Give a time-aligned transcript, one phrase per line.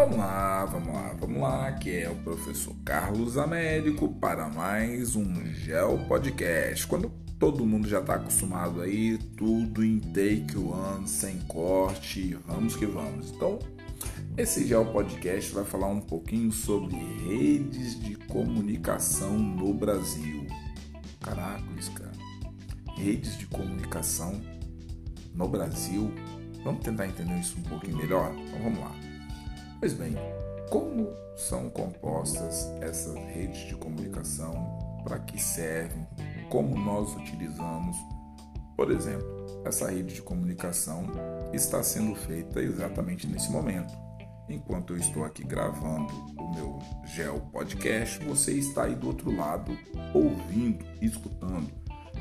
[0.00, 5.44] Vamos lá, vamos lá, vamos lá, que é o professor Carlos Américo para mais um
[5.52, 6.86] Gel Podcast.
[6.86, 12.86] Quando todo mundo já está acostumado aí, tudo em take one, sem corte, vamos que
[12.86, 13.30] vamos.
[13.30, 13.58] Então,
[14.38, 16.96] esse Gel Podcast vai falar um pouquinho sobre
[17.28, 20.46] redes de comunicação no Brasil.
[21.20, 21.62] Caraca,
[21.94, 22.12] cara.
[22.96, 24.40] Redes de comunicação
[25.34, 26.10] no Brasil.
[26.64, 28.34] Vamos tentar entender isso um pouquinho melhor?
[28.34, 29.09] Então vamos lá.
[29.80, 30.14] Pois bem,
[30.68, 34.52] como são compostas essas redes de comunicação?
[35.02, 36.06] Para que servem?
[36.50, 37.96] Como nós utilizamos?
[38.76, 39.26] Por exemplo,
[39.64, 41.06] essa rede de comunicação
[41.54, 43.90] está sendo feita exatamente nesse momento.
[44.50, 49.74] Enquanto eu estou aqui gravando o meu Gel Podcast, você está aí do outro lado
[50.12, 51.72] ouvindo, escutando.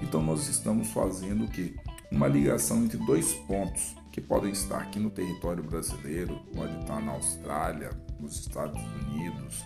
[0.02, 1.76] Então nós estamos fazendo o que?
[2.12, 7.12] Uma ligação entre dois pontos que podem estar aqui no território brasileiro, pode estar na
[7.12, 9.64] Austrália, nos Estados Unidos,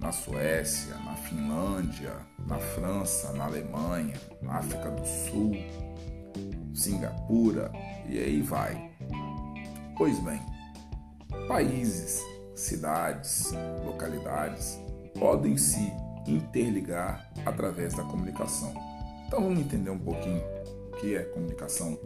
[0.00, 5.54] na Suécia, na Finlândia, na França, na Alemanha, na África do Sul,
[6.74, 7.70] Singapura
[8.08, 8.90] e aí vai.
[9.98, 10.40] Pois bem,
[11.46, 12.22] países,
[12.54, 13.52] cidades,
[13.84, 14.80] localidades
[15.18, 15.92] podem se
[16.26, 18.74] interligar através da comunicação.
[19.26, 20.42] Então vamos entender um pouquinho
[21.04, 21.98] que é comunicação.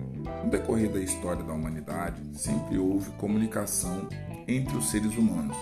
[0.42, 4.08] No decorrer da história da humanidade, sempre houve comunicação
[4.48, 5.56] entre os seres humanos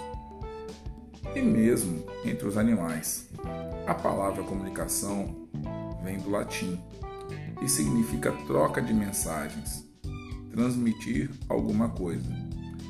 [1.35, 3.29] e mesmo entre os animais.
[3.87, 5.49] A palavra comunicação
[6.03, 6.81] vem do latim
[7.61, 9.85] e significa troca de mensagens,
[10.51, 12.27] transmitir alguma coisa.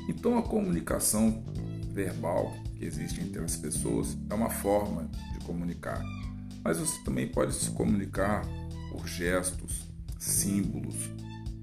[0.07, 1.43] Então, a comunicação
[1.91, 6.01] verbal que existe entre as pessoas é uma forma de comunicar,
[6.63, 8.45] mas você também pode se comunicar
[8.89, 9.86] por gestos,
[10.27, 10.95] símbolos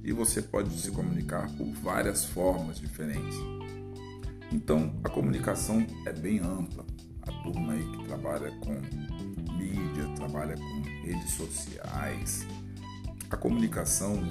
[0.03, 3.37] e você pode se comunicar por várias formas diferentes.
[4.53, 6.85] Então a comunicação é bem ampla.
[7.23, 8.75] A turma aí que trabalha com
[9.55, 12.47] mídia, trabalha com redes sociais.
[13.31, 14.23] A comunicação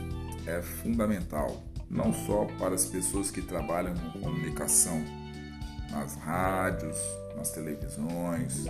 [0.46, 5.04] é fundamental, não só para as pessoas que trabalham com comunicação,
[5.90, 6.98] nas rádios,
[7.36, 8.66] nas televisões,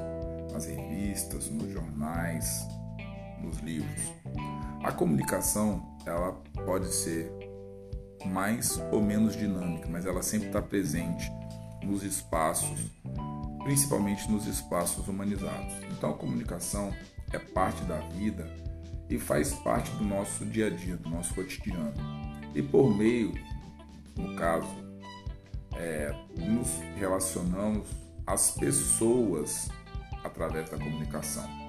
[0.52, 2.66] nas revistas, nos jornais,
[3.42, 4.23] nos livros.
[4.84, 6.34] A comunicação ela
[6.66, 7.32] pode ser
[8.26, 11.32] mais ou menos dinâmica, mas ela sempre está presente
[11.82, 12.92] nos espaços,
[13.64, 15.74] principalmente nos espaços humanizados.
[15.90, 16.94] Então a comunicação
[17.32, 18.46] é parte da vida
[19.10, 21.94] e faz parte do nosso dia a dia, do nosso cotidiano.
[22.54, 23.34] E por meio,
[24.18, 24.68] no caso,
[25.78, 26.68] é, nos
[26.98, 27.88] relacionamos
[28.28, 29.70] às pessoas
[30.26, 31.63] através da comunicação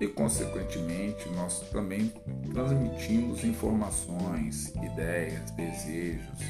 [0.00, 2.12] e, consequentemente, nós também
[2.52, 6.40] transmitimos informações, ideias, desejos,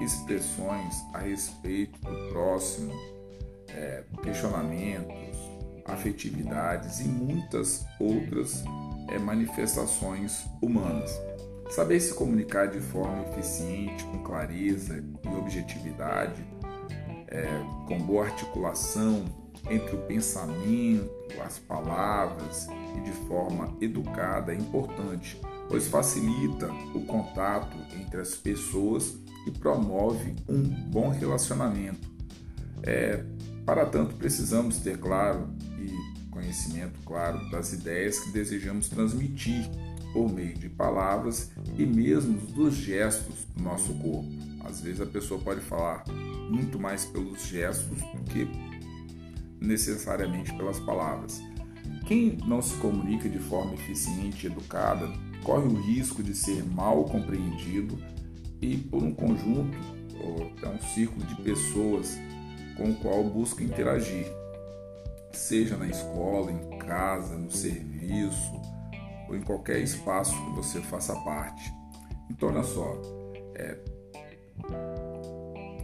[0.00, 2.92] expressões a respeito do próximo,
[3.68, 5.36] é, questionamentos,
[5.84, 8.64] afetividades e muitas outras
[9.08, 11.10] é, manifestações humanas.
[11.70, 16.42] Saber se comunicar de forma eficiente, com clareza e objetividade,
[17.26, 17.44] é,
[17.86, 19.26] com boa articulação,
[19.70, 21.10] entre o pensamento,
[21.44, 29.18] as palavras e de forma educada é importante, pois facilita o contato entre as pessoas
[29.46, 32.08] e promove um bom relacionamento.
[32.82, 33.24] É,
[33.64, 39.68] para tanto, precisamos ter claro e conhecimento claro das ideias que desejamos transmitir
[40.12, 44.28] por meio de palavras e mesmo dos gestos do nosso corpo.
[44.64, 46.04] Às vezes a pessoa pode falar
[46.48, 48.48] muito mais pelos gestos do que
[49.60, 51.40] necessariamente pelas palavras.
[52.06, 55.08] Quem não se comunica de forma eficiente e educada
[55.42, 57.98] corre o risco de ser mal compreendido
[58.60, 59.78] e por um conjunto
[60.20, 62.18] ou é um círculo de pessoas
[62.76, 64.26] com o qual busca interagir,
[65.32, 68.52] seja na escola, em casa, no serviço
[69.28, 71.72] ou em qualquer espaço que você faça parte.
[72.30, 73.00] Então, olha só,
[73.54, 73.78] é,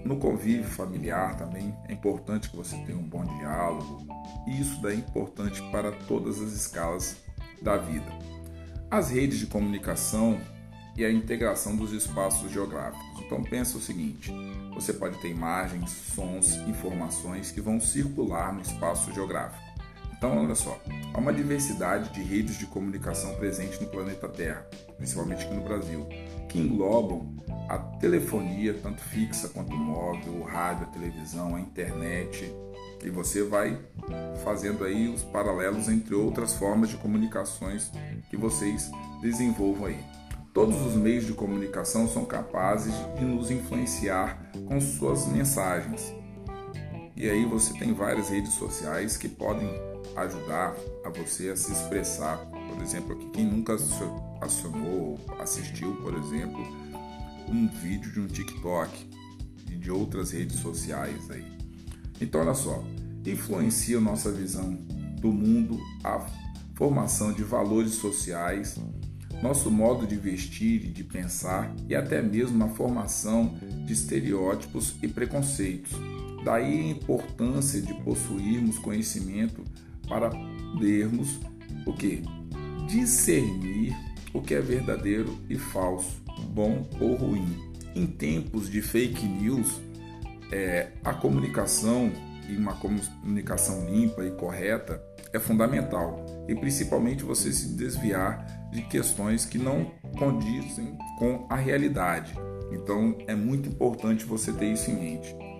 [0.04, 4.06] no convívio familiar também é importante que você tenha um bom diálogo,
[4.46, 7.16] e isso daí é importante para todas as escalas
[7.62, 8.12] da vida.
[8.90, 10.38] As redes de comunicação
[10.96, 13.04] e a integração dos espaços geográficos.
[13.20, 14.32] Então pensa o seguinte:
[14.74, 19.73] você pode ter imagens, sons, informações que vão circular no espaço geográfico.
[20.16, 20.78] Então, olha só,
[21.12, 24.66] há uma diversidade de redes de comunicação presente no planeta Terra,
[24.96, 26.06] principalmente aqui no Brasil,
[26.48, 27.34] que englobam
[27.68, 32.52] a telefonia, tanto fixa quanto móvel, o rádio, a televisão, a internet,
[33.02, 33.78] e você vai
[34.42, 37.90] fazendo aí os paralelos entre outras formas de comunicações
[38.30, 38.90] que vocês
[39.20, 40.00] desenvolvam aí.
[40.54, 46.14] Todos os meios de comunicação são capazes de nos influenciar com suas mensagens.
[47.16, 49.68] E aí você tem várias redes sociais que podem
[50.16, 50.74] ajudar
[51.04, 52.38] a você a se expressar.
[52.38, 53.76] Por exemplo, aqui quem nunca
[54.40, 56.60] acionou, assistiu, por exemplo,
[57.48, 59.08] um vídeo de um TikTok
[59.70, 61.46] e de outras redes sociais aí.
[62.20, 62.82] Então olha só,
[63.24, 64.74] influencia nossa visão
[65.20, 66.26] do mundo a
[66.74, 68.76] formação de valores sociais,
[69.40, 73.56] nosso modo de vestir e de pensar e até mesmo a formação
[73.86, 75.92] de estereótipos e preconceitos.
[76.44, 79.64] Daí a importância de possuirmos conhecimento
[80.06, 81.40] para podermos
[81.86, 82.22] o que?
[82.86, 83.96] Discernir
[84.32, 87.56] o que é verdadeiro e falso, bom ou ruim.
[87.94, 89.80] Em tempos de fake news,
[90.52, 92.12] é, a comunicação
[92.48, 95.02] e uma comunicação limpa e correta
[95.32, 102.34] é fundamental e principalmente você se desviar de questões que não condizem com a realidade.
[102.72, 105.53] Então é muito importante você ter isso em mente.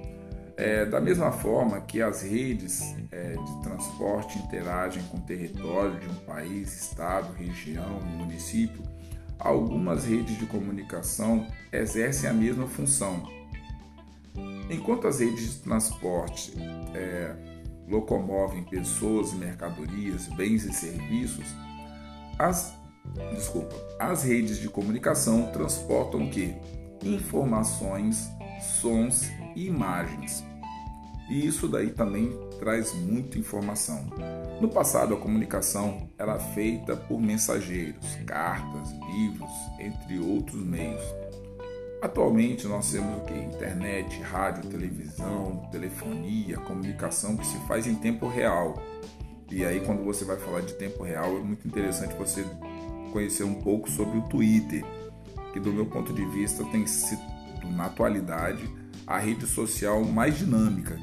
[0.57, 6.09] É, da mesma forma que as redes é, de transporte interagem com o território de
[6.09, 8.83] um país, estado, região, município,
[9.39, 13.29] algumas redes de comunicação exercem a mesma função.
[14.71, 16.55] Enquanto as redes de transporte
[16.95, 17.35] é,
[17.89, 21.47] locomovem pessoas mercadorias, bens e serviços,
[22.39, 22.75] as,
[23.35, 26.55] desculpa, as redes de comunicação transportam o que?
[27.03, 28.31] Informações,
[28.65, 30.45] sons e imagens.
[31.29, 34.05] E isso daí também traz muita informação.
[34.61, 41.03] No passado, a comunicação era feita por mensageiros, cartas, livros, entre outros meios.
[42.03, 43.33] Atualmente nós temos o que?
[43.33, 48.75] Internet, rádio, televisão, telefonia, comunicação que se faz em tempo real.
[49.51, 52.45] E aí quando você vai falar de tempo real é muito interessante você
[53.11, 54.85] conhecer um pouco sobre o Twitter,
[55.55, 56.87] que do meu ponto de vista tem
[57.73, 58.69] na atualidade
[59.07, 60.99] a rede social mais dinâmica,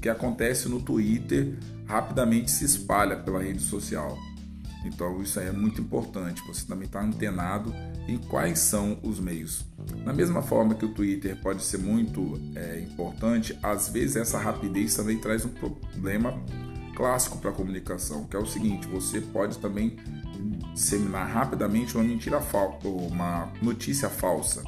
[0.00, 4.18] que acontece no Twitter rapidamente se espalha pela rede social.
[4.84, 7.72] Então isso aí é muito importante, você também está antenado
[8.08, 9.64] em quais são os meios.
[10.04, 14.94] Da mesma forma que o Twitter pode ser muito é, importante, às vezes essa rapidez
[14.94, 16.34] também traz um problema
[16.96, 19.96] clássico para a comunicação, que é o seguinte: você pode também
[20.74, 24.62] disseminar rapidamente uma mentira falsa, uma notícia falsa.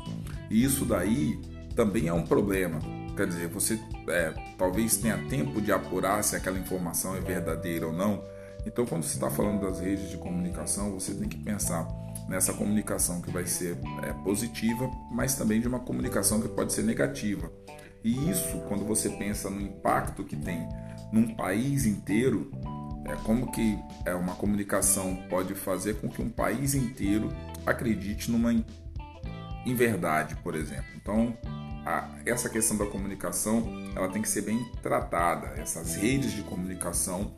[0.50, 1.41] E isso daí
[1.75, 2.79] também é um problema.
[3.17, 7.93] Quer dizer, você é, talvez tenha tempo de apurar se aquela informação é verdadeira ou
[7.93, 8.25] não.
[8.67, 11.87] Então, quando você está falando das redes de comunicação, você tem que pensar
[12.29, 16.82] nessa comunicação que vai ser é, positiva, mas também de uma comunicação que pode ser
[16.82, 17.50] negativa.
[18.02, 20.67] E isso, quando você pensa no impacto que tem
[21.12, 22.50] num país inteiro,
[23.05, 27.29] é como que é uma comunicação pode fazer com que um país inteiro
[27.67, 28.52] acredite numa
[29.64, 30.87] em verdade, por exemplo.
[30.96, 31.37] Então,
[31.84, 33.64] a, essa questão da comunicação
[33.94, 35.55] ela tem que ser bem tratada.
[35.56, 37.32] Essas redes de comunicação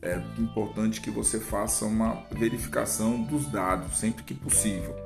[0.00, 4.96] é importante que você faça uma verificação dos dados sempre que possível,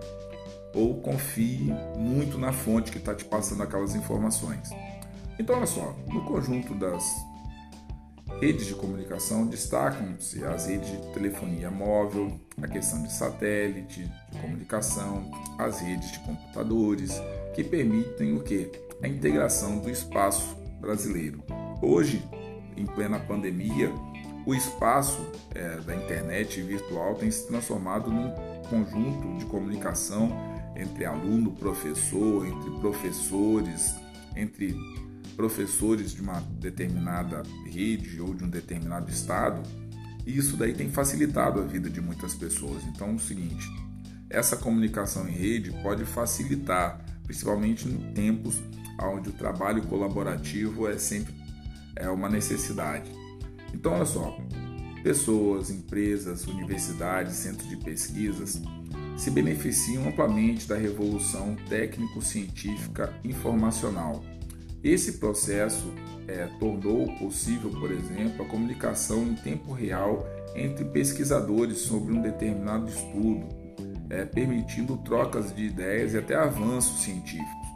[0.74, 4.70] ou confie muito na fonte que está te passando aquelas informações.
[5.38, 7.04] Então, olha só, no conjunto das
[8.41, 15.31] redes de comunicação destacam-se as redes de telefonia móvel, a questão de satélite, de comunicação,
[15.59, 17.21] as redes de computadores,
[17.55, 18.71] que permitem o que?
[19.02, 21.43] A integração do espaço brasileiro.
[21.83, 22.23] Hoje,
[22.76, 23.93] em plena pandemia,
[24.47, 25.21] o espaço
[25.55, 28.31] é, da internet virtual tem se transformado num
[28.71, 30.31] conjunto de comunicação
[30.76, 33.95] entre aluno, professor, entre professores,
[34.37, 34.76] entre
[35.37, 39.62] professores de uma determinada rede ou de um determinado estado.
[40.26, 42.83] Isso daí tem facilitado a vida de muitas pessoas.
[42.85, 43.69] Então, é o seguinte,
[44.31, 48.61] essa comunicação em rede pode facilitar, principalmente em tempos
[49.00, 51.35] onde o trabalho colaborativo é sempre
[51.97, 53.11] é uma necessidade.
[53.73, 54.38] Então, olha só:
[55.02, 58.61] pessoas, empresas, universidades, centros de pesquisas
[59.16, 64.23] se beneficiam amplamente da revolução técnico-científica informacional.
[64.87, 65.93] Esse processo
[66.28, 70.25] é, tornou possível, por exemplo, a comunicação em tempo real
[70.55, 73.49] entre pesquisadores sobre um determinado estudo,
[74.09, 77.66] é, permitindo trocas de ideias e até avanços científicos.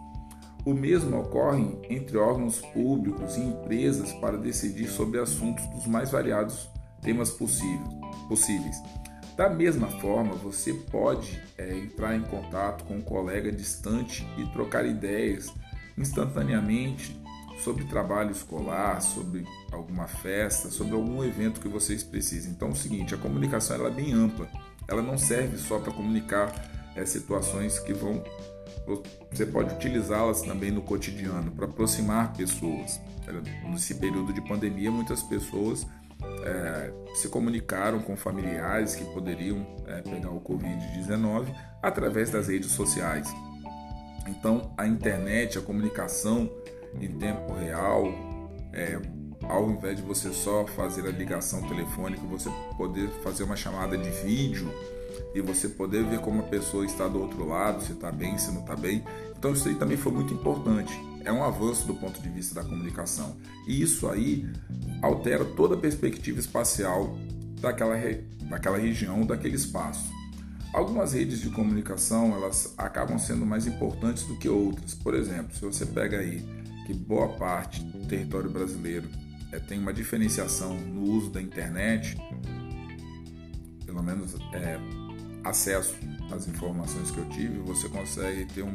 [0.65, 6.71] O mesmo ocorre entre órgãos públicos e empresas para decidir sobre assuntos dos mais variados
[7.03, 8.77] temas possíveis.
[9.37, 14.87] Da mesma forma, você pode é, entrar em contato com um colega distante e trocar
[14.87, 15.53] ideias
[16.01, 17.21] instantaneamente
[17.63, 22.53] sobre trabalho escolar, sobre alguma festa, sobre algum evento que vocês precisem.
[22.53, 24.49] Então, é o seguinte: a comunicação ela é bem ampla,
[24.89, 26.53] ela não serve só para comunicar
[26.97, 28.23] é, situações que vão
[29.31, 33.01] você pode utilizá-las também no cotidiano para aproximar pessoas.
[33.65, 35.87] Nesse período de pandemia, muitas pessoas
[36.45, 43.33] é, se comunicaram com familiares que poderiam é, pegar o Covid-19 através das redes sociais.
[44.27, 46.51] Então, a internet, a comunicação
[47.01, 48.05] em tempo real,
[48.73, 49.01] é,
[49.43, 54.11] ao invés de você só fazer a ligação telefônica, você poder fazer uma chamada de
[54.11, 54.71] vídeo
[55.35, 58.51] e você poder ver como a pessoa está do outro lado, se está bem, se
[58.53, 59.05] não está bem.
[59.39, 60.93] Então isso aí também foi muito importante.
[61.25, 63.37] É um avanço do ponto de vista da comunicação.
[63.67, 64.47] E isso aí
[65.03, 67.17] altera toda a perspectiva espacial
[67.61, 67.95] daquela,
[68.49, 70.11] daquela região, daquele espaço.
[70.73, 74.95] Algumas redes de comunicação elas acabam sendo mais importantes do que outras.
[74.95, 76.45] Por exemplo, se você pega aí
[76.87, 79.09] que boa parte do território brasileiro
[79.53, 82.17] é, tem uma diferenciação no uso da internet,
[83.85, 84.79] pelo menos é,
[85.43, 85.97] acesso
[86.33, 88.75] às informações que eu tive, você consegue ter um,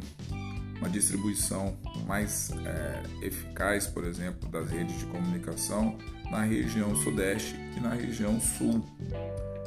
[0.78, 5.98] uma distribuição mais é, eficaz, por exemplo, das redes de comunicação
[6.30, 8.84] na região sudeste e na região sul.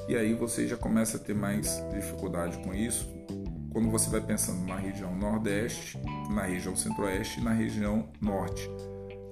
[0.09, 3.07] E aí você já começa a ter mais dificuldade com isso
[3.71, 5.99] quando você vai pensando na região nordeste,
[6.31, 8.69] na região centro-oeste e na região norte.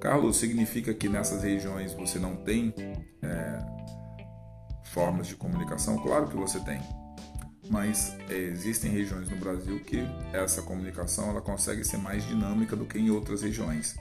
[0.01, 2.75] Carlos, significa que nessas regiões você não tem
[3.23, 3.59] é,
[4.85, 5.99] formas de comunicação?
[5.99, 6.79] Claro que você tem
[7.71, 9.99] mas é, existem regiões no Brasil que
[10.33, 13.97] essa comunicação ela consegue ser mais dinâmica do que em outras regiões.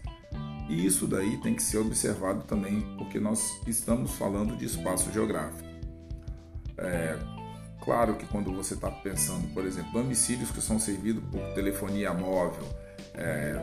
[0.69, 5.64] E isso daí tem que ser observado também, porque nós estamos falando de espaço geográfico.
[6.77, 7.17] É,
[7.81, 12.67] claro que quando você está pensando, por exemplo, domicílios que são servidos por telefonia móvel,
[13.13, 13.55] é,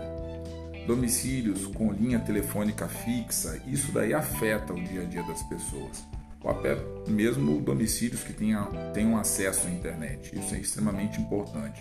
[0.86, 6.02] domicílios com linha telefônica fixa, isso daí afeta o dia a dia das pessoas
[6.44, 6.76] ou até
[7.06, 10.36] mesmo domicílios que tenham, tenham acesso à internet.
[10.36, 11.80] Isso é extremamente importante.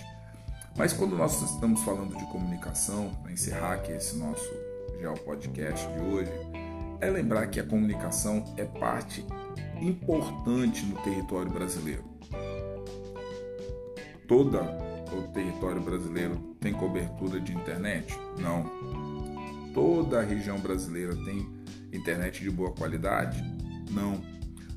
[0.75, 4.50] Mas quando nós estamos falando de comunicação, para encerrar aqui esse nosso
[5.00, 6.31] Geo Podcast de hoje,
[7.01, 9.25] é lembrar que a comunicação é parte
[9.81, 12.03] importante no território brasileiro.
[14.27, 14.61] Toda
[15.11, 18.13] o território brasileiro tem cobertura de internet?
[18.39, 18.63] Não.
[19.73, 21.50] Toda a região brasileira tem
[21.91, 23.43] internet de boa qualidade?
[23.91, 24.21] Não.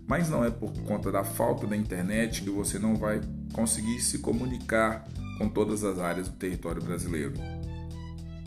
[0.06, 3.20] Mas não é por conta da falta da internet que você não vai
[3.52, 5.06] conseguir se comunicar
[5.38, 7.34] com todas as áreas do território brasileiro.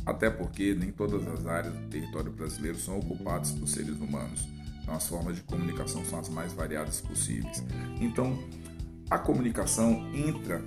[0.06, 4.57] Até porque nem todas as áreas do território brasileiro são ocupadas por seres humanos.
[4.88, 7.62] Então as formas de comunicação são as mais variadas possíveis.
[8.00, 8.40] Então,
[9.10, 10.64] a comunicação entra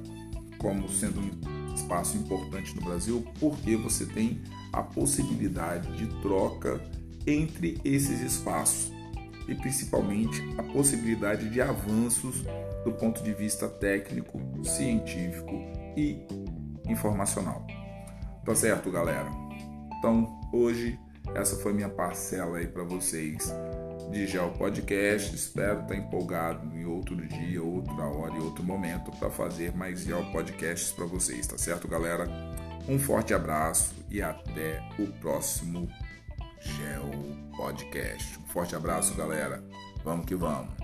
[0.58, 4.42] como sendo um espaço importante no Brasil porque você tem
[4.74, 6.78] a possibilidade de troca
[7.26, 8.92] entre esses espaços
[9.48, 12.44] e principalmente a possibilidade de avanços
[12.84, 15.54] do ponto de vista técnico, científico
[15.96, 16.18] e
[16.86, 17.66] informacional.
[18.44, 19.30] Tá certo, galera?
[19.98, 20.98] Então, hoje
[21.34, 23.50] essa foi minha parcela aí para vocês
[24.10, 25.34] de Geo Podcast.
[25.34, 30.24] Espero estar empolgado em outro dia, outra hora e outro momento para fazer mais Geo
[30.32, 32.28] Podcasts para vocês, tá certo, galera?
[32.88, 35.88] Um forte abraço e até o próximo
[36.60, 37.10] Geo
[37.56, 38.38] Podcast.
[38.38, 39.62] Um forte abraço, galera.
[40.04, 40.74] Vamos que vamos.